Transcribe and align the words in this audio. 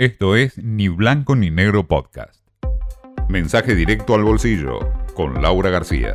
Esto 0.00 0.34
es 0.34 0.56
Ni 0.56 0.88
Blanco 0.88 1.36
ni 1.36 1.50
Negro 1.50 1.86
Podcast. 1.86 2.40
Mensaje 3.28 3.74
directo 3.74 4.14
al 4.14 4.24
bolsillo 4.24 4.78
con 5.12 5.42
Laura 5.42 5.68
García. 5.68 6.14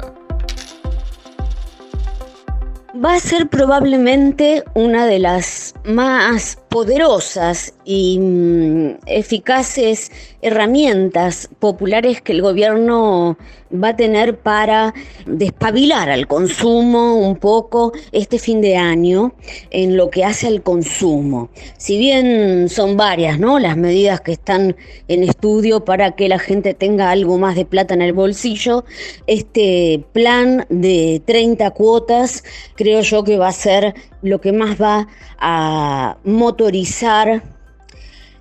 Va 2.96 3.14
a 3.14 3.20
ser 3.20 3.48
probablemente 3.48 4.64
una 4.74 5.06
de 5.06 5.20
las 5.20 5.76
más 5.86 6.58
poderosas 6.76 7.74
y 7.86 8.20
mm, 8.20 8.98
eficaces 9.06 10.12
herramientas 10.42 11.48
populares 11.60 12.22
que 12.22 12.34
el 12.34 12.42
gobierno 12.42 13.38
va 13.74 13.90
a 13.90 13.96
tener 13.96 14.40
para 14.40 14.94
despabilar 15.26 16.10
al 16.10 16.28
consumo 16.28 17.16
un 17.16 17.38
poco 17.38 17.94
este 18.12 18.40
fin 18.40 18.60
de 18.60 18.76
año 18.76 19.34
en 19.72 19.96
lo 19.96 20.10
que 20.10 20.26
hace 20.26 20.48
al 20.48 20.62
consumo. 20.64 21.50
Si 21.78 21.98
bien 21.98 22.68
son 22.68 22.98
varias, 22.98 23.40
¿no? 23.40 23.58
Las 23.58 23.78
medidas 23.78 24.20
que 24.20 24.34
están 24.34 24.76
en 25.08 25.24
estudio 25.24 25.86
para 25.86 26.12
que 26.12 26.28
la 26.28 26.40
gente 26.40 26.74
tenga 26.74 27.10
algo 27.10 27.38
más 27.38 27.56
de 27.56 27.66
plata 27.66 27.94
en 27.94 28.02
el 28.02 28.12
bolsillo, 28.12 28.84
este 29.28 30.04
plan 30.12 30.66
de 30.70 31.22
30 31.26 31.72
cuotas 31.72 32.44
creo 32.76 33.00
yo 33.02 33.24
que 33.24 33.38
va 33.38 33.48
a 33.48 33.54
ser 33.54 33.96
lo 34.22 34.42
que 34.42 34.52
más 34.52 34.82
va 34.82 35.08
a 35.40 36.18
motorizar 36.66 37.44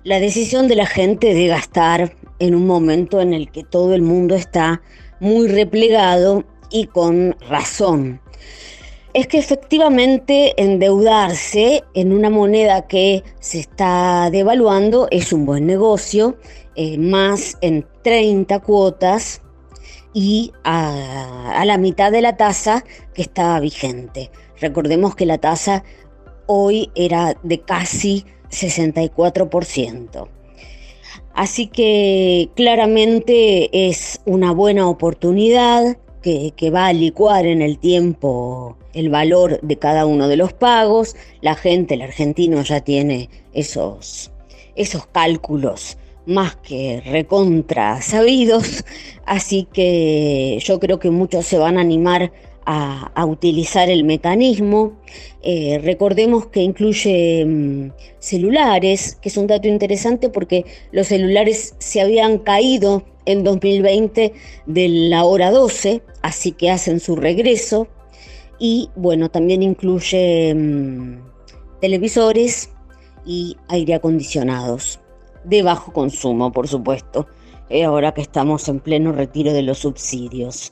la 0.03 0.19
decisión 0.19 0.67
de 0.67 0.75
la 0.75 0.87
gente 0.87 1.35
de 1.35 1.45
gastar 1.45 2.15
en 2.39 2.55
un 2.55 2.65
momento 2.65 3.21
en 3.21 3.35
el 3.35 3.51
que 3.51 3.63
todo 3.63 3.93
el 3.93 4.01
mundo 4.01 4.33
está 4.33 4.81
muy 5.19 5.47
replegado 5.47 6.43
y 6.71 6.87
con 6.87 7.35
razón. 7.47 8.19
Es 9.13 9.27
que 9.27 9.37
efectivamente 9.37 10.59
endeudarse 10.59 11.83
en 11.93 12.13
una 12.13 12.31
moneda 12.31 12.87
que 12.87 13.23
se 13.39 13.59
está 13.59 14.31
devaluando 14.31 15.07
es 15.11 15.31
un 15.31 15.45
buen 15.45 15.67
negocio, 15.67 16.35
eh, 16.75 16.97
más 16.97 17.59
en 17.61 17.85
30 18.01 18.59
cuotas 18.61 19.43
y 20.15 20.51
a, 20.63 21.61
a 21.61 21.65
la 21.65 21.77
mitad 21.77 22.11
de 22.11 22.21
la 22.21 22.37
tasa 22.37 22.83
que 23.13 23.21
está 23.21 23.59
vigente. 23.59 24.31
Recordemos 24.59 25.15
que 25.15 25.27
la 25.27 25.37
tasa 25.37 25.83
hoy 26.47 26.91
era 26.95 27.37
de 27.43 27.61
casi 27.61 28.25
64%. 28.49 30.27
Así 31.33 31.67
que 31.67 32.49
claramente 32.55 33.89
es 33.89 34.21
una 34.25 34.51
buena 34.51 34.87
oportunidad 34.87 35.97
que, 36.21 36.71
va 36.73 36.87
a 36.87 36.93
licuar 36.93 37.45
en 37.45 37.61
el 37.61 37.77
tiempo 37.77 38.77
el 38.93 39.09
valor 39.09 39.59
de 39.61 39.77
cada 39.77 40.07
uno 40.07 40.27
de 40.27 40.37
los 40.37 40.53
pagos. 40.53 41.15
La 41.41 41.55
gente, 41.55 41.93
el 41.93 42.01
argentino 42.01 42.63
ya 42.63 42.81
tiene 42.81 43.29
esos, 43.53 44.31
esos 44.75 45.05
cálculos 45.07 45.97
más 46.25 46.55
que 46.55 47.03
recontra 47.05 48.01
sabidos, 48.01 48.83
así 49.27 49.67
que 49.71 50.57
yo 50.63 50.79
creo 50.79 50.97
que 50.97 51.11
muchos 51.11 51.45
se 51.45 51.59
van 51.59 51.77
a 51.77 51.81
animar 51.81 52.31
a, 52.65 53.25
utilizar 53.25 53.89
el 53.89 54.03
mecanismo. 54.03 54.93
Eh, 55.41 55.79
recordemos 55.83 56.47
que 56.47 56.61
incluye 56.61 57.45
mm, 57.45 57.91
celulares, 58.19 59.17
que 59.21 59.29
es 59.29 59.37
un 59.37 59.47
dato 59.47 59.67
interesante 59.67 60.29
porque 60.29 60.65
los 60.91 61.07
celulares 61.07 61.75
se 61.79 62.01
habían 62.01 62.39
caído 62.39 63.03
en 63.25 63.43
2020 63.43 64.33
de 64.65 64.89
la 64.89 65.23
hora 65.23 65.51
12, 65.51 66.01
así 66.21 66.51
que 66.51 66.71
hacen 66.71 66.99
su 66.99 67.15
regreso. 67.15 67.87
Y 68.59 68.89
bueno, 68.95 69.29
también 69.29 69.61
incluye 69.61 70.53
mm, 70.55 71.19
televisores 71.81 72.69
y 73.25 73.57
aire 73.67 73.95
acondicionados, 73.95 74.99
de 75.43 75.63
bajo 75.63 75.91
consumo, 75.93 76.51
por 76.51 76.67
supuesto, 76.67 77.27
eh, 77.69 77.83
ahora 77.83 78.13
que 78.13 78.21
estamos 78.21 78.67
en 78.69 78.79
pleno 78.79 79.11
retiro 79.11 79.51
de 79.53 79.63
los 79.63 79.79
subsidios. 79.79 80.71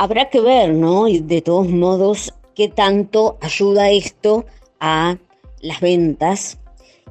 Habrá 0.00 0.30
que 0.30 0.40
ver, 0.40 0.74
¿no? 0.74 1.08
Y 1.08 1.18
de 1.18 1.42
todos 1.42 1.68
modos, 1.68 2.32
qué 2.54 2.68
tanto 2.68 3.36
ayuda 3.40 3.90
esto 3.90 4.46
a 4.78 5.18
las 5.60 5.80
ventas 5.80 6.60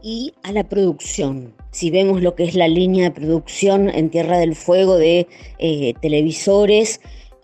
y 0.02 0.32
a 0.44 0.54
la 0.54 0.64
producción. 0.64 1.54
Si 1.72 1.92
vemos 1.92 2.22
lo 2.22 2.34
que 2.34 2.46
es 2.46 2.56
la 2.56 2.70
línea 2.70 3.10
de 3.10 3.12
producción 3.12 3.90
en 3.90 4.10
Tierra 4.10 4.38
del 4.38 4.56
Fuego 4.56 4.96
de 4.96 5.28
eh, 5.60 5.96
televisores, 6.02 7.02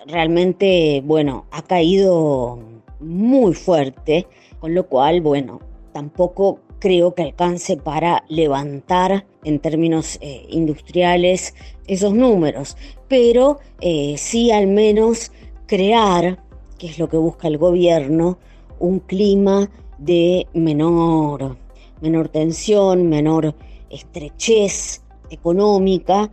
realmente, 0.08 1.02
bueno, 1.04 1.46
ha 1.52 1.62
caído 1.62 2.58
muy 3.02 3.54
fuerte, 3.54 4.26
con 4.62 4.74
lo 4.74 4.88
cual, 4.88 5.20
bueno, 5.20 5.60
tampoco 5.92 6.62
creo 6.84 7.16
que 7.16 7.24
alcance 7.24 7.78
para 7.78 8.26
levantar 8.28 9.26
en 9.46 9.60
términos 9.60 10.20
eh, 10.20 10.46
industriales 10.50 11.56
esos 11.88 12.14
números, 12.14 12.76
pero 13.08 13.60
eh, 13.80 14.16
sí 14.18 14.52
al 14.52 14.68
menos 14.68 15.32
crear, 15.66 16.44
que 16.78 16.88
es 16.88 17.00
lo 17.00 17.08
que 17.08 17.16
busca 17.16 17.48
el 17.48 17.58
gobierno, 17.58 18.38
un 18.80 19.00
clima 19.00 19.72
de 19.98 20.46
menor, 20.54 21.56
menor 22.02 22.28
tensión, 22.28 23.08
menor 23.08 23.56
estrechez 23.90 25.04
económica 25.30 26.30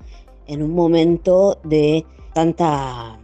en 0.49 0.65
un 0.65 0.73
momento 0.73 1.61
de 1.63 2.05
tanta 2.35 3.20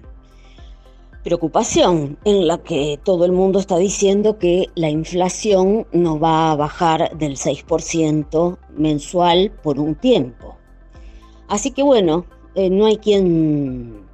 preocupación 1.27 2.17
en 2.25 2.47
la 2.47 2.59
que 2.59 3.01
todo 3.03 3.25
el 3.25 3.33
mundo 3.33 3.59
está 3.59 3.79
diciendo 3.79 4.39
que 4.39 4.69
la 4.77 4.91
inflación 4.91 5.85
no 5.91 6.21
va 6.21 6.53
a 6.53 6.55
bajar 6.55 7.19
del 7.19 7.37
6% 7.37 8.57
mensual 8.77 9.51
por 9.65 9.81
un 9.81 9.97
tiempo. 9.97 10.57
Así 11.49 11.73
que 11.73 11.83
bueno, 11.83 12.27
eh, 12.55 12.71
no 12.71 12.87
hay 12.87 12.99
quien 12.99 14.07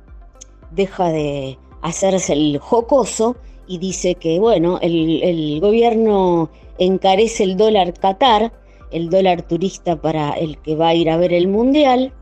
deja 0.71 1.11
de 1.11 1.59
hacerse 1.83 2.33
el 2.33 2.57
jocoso 2.59 3.37
y 3.67 3.77
dice 3.77 4.15
que 4.15 4.41
bueno, 4.41 4.79
el, 4.81 5.23
el 5.23 5.61
gobierno 5.61 6.49
encarece 6.79 7.45
el 7.45 7.59
dólar 7.59 7.93
Qatar, 7.93 8.55
el 8.91 9.11
dólar 9.11 9.43
turista 9.43 10.01
para 10.01 10.31
el 10.31 10.57
que 10.63 10.77
va 10.77 10.89
a 10.89 10.95
ir 10.95 11.11
a 11.11 11.19
ver 11.19 11.35
el 11.35 11.47
mundial, 11.47 12.15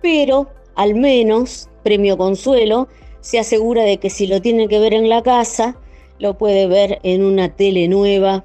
pero 0.00 0.48
al 0.76 0.94
menos, 0.94 1.68
premio 1.82 2.16
consuelo, 2.16 2.88
se 3.24 3.38
asegura 3.38 3.84
de 3.84 3.96
que 3.96 4.10
si 4.10 4.26
lo 4.26 4.42
tiene 4.42 4.68
que 4.68 4.78
ver 4.78 4.92
en 4.92 5.08
la 5.08 5.22
casa, 5.22 5.78
lo 6.18 6.36
puede 6.36 6.66
ver 6.66 7.00
en 7.04 7.24
una 7.24 7.48
tele 7.48 7.88
nueva, 7.88 8.44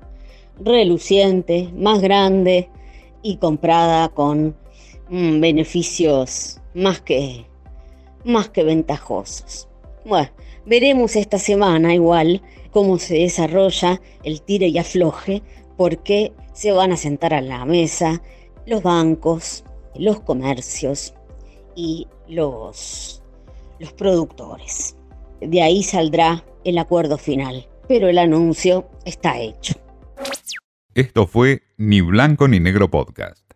reluciente, 0.57 1.67
más 1.75 2.01
grande 2.01 2.69
y 3.21 3.35
comprada 3.35 4.07
con 4.07 4.55
mm, 5.09 5.41
beneficios 5.41 6.61
más 6.73 7.01
que, 7.01 7.45
más 8.23 8.47
que 8.47 8.63
ventajosos. 8.63 9.67
Bueno, 10.05 10.29
veremos 10.65 11.17
esta 11.17 11.39
semana 11.39 11.93
igual 11.93 12.41
cómo 12.71 12.99
se 12.99 13.15
desarrolla 13.15 14.01
el 14.23 14.41
tire 14.41 14.67
y 14.67 14.77
afloje, 14.77 15.43
porque 15.75 16.31
se 16.53 16.71
van 16.71 16.93
a 16.93 16.97
sentar 16.97 17.33
a 17.33 17.41
la 17.41 17.65
mesa 17.65 18.21
los 18.65 18.81
bancos, 18.81 19.65
los 19.93 20.21
comercios 20.21 21.13
y 21.75 22.07
los 22.29 23.08
los 23.79 23.93
productores. 23.93 24.95
De 25.41 25.61
ahí 25.61 25.83
saldrá 25.83 26.43
el 26.63 26.77
acuerdo 26.77 27.17
final, 27.17 27.67
pero 27.87 28.07
el 28.07 28.17
anuncio 28.17 28.89
está 29.05 29.39
hecho. 29.39 29.73
Esto 30.93 31.27
fue 31.27 31.63
Ni 31.77 32.01
Blanco 32.01 32.47
ni 32.47 32.59
Negro 32.59 32.91
Podcast. 32.91 33.48